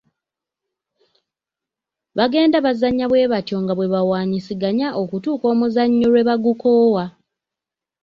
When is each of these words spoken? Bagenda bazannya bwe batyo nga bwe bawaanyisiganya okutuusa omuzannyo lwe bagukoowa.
Bagenda 2.17 2.57
bazannya 2.65 3.05
bwe 3.07 3.29
batyo 3.31 3.57
nga 3.63 3.73
bwe 3.75 3.91
bawaanyisiganya 3.93 4.87
okutuusa 5.01 5.45
omuzannyo 5.53 6.07
lwe 6.11 6.27
bagukoowa. 6.27 7.05